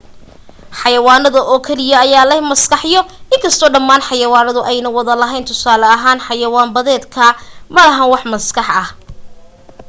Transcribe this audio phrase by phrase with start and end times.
[0.79, 3.01] xayawaanada oo keliya ayaa leh maskaxyo
[3.33, 7.25] inkasto dhamaan xayawaanadu ayna wada lahayn tusaale ahaan; xayawaan badeedka,
[7.75, 8.87] malaha wax maskax ah